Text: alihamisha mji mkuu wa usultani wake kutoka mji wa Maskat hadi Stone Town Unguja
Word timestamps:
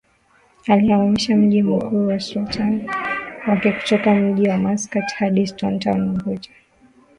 alihamisha 0.67 1.35
mji 1.35 1.63
mkuu 1.63 2.07
wa 2.07 2.15
usultani 2.15 2.89
wake 3.47 3.71
kutoka 3.71 4.15
mji 4.15 4.49
wa 4.49 4.57
Maskat 4.57 5.13
hadi 5.13 5.47
Stone 5.47 5.79
Town 5.79 6.01
Unguja 6.01 6.49